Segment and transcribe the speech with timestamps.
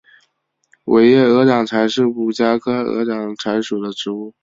[0.85, 4.33] 尾叶鹅掌柴是五加科鹅掌柴属的植物。